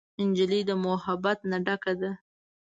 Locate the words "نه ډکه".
1.49-1.93